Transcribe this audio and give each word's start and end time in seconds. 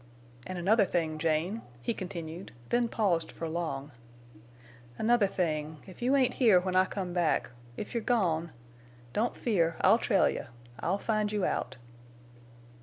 "An' 0.47 0.57
another 0.57 0.83
thing, 0.85 1.19
Jane," 1.19 1.61
he 1.79 1.93
continued, 1.93 2.53
then 2.69 2.87
paused 2.87 3.31
for 3.31 3.47
long—"another 3.47 5.27
thing—if 5.27 6.01
you 6.01 6.15
ain't 6.15 6.33
here 6.33 6.59
when 6.59 6.75
I 6.75 6.85
come 6.85 7.13
back—if 7.13 7.93
you're 7.93 8.01
gone—don't 8.01 9.37
fear, 9.37 9.75
I'll 9.81 9.99
trail 9.99 10.27
you—I'll 10.27 10.97
find 10.97 11.31
you 11.31 11.45
out." 11.45 11.77